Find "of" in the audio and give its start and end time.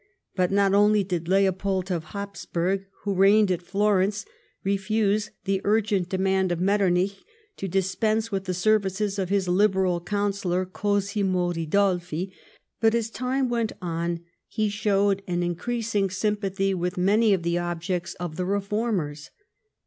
1.91-2.05, 6.51-6.57, 9.19-9.29, 17.31-17.43, 18.15-18.37